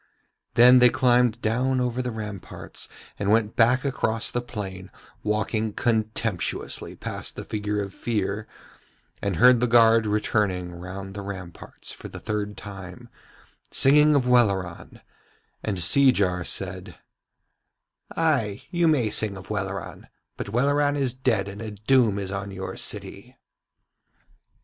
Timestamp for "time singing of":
12.57-14.25